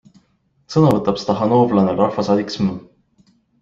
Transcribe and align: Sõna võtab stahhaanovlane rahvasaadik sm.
Sõna 0.75 0.93
võtab 0.95 1.21
stahhaanovlane 1.25 1.97
rahvasaadik 2.03 2.59
sm. 2.59 2.77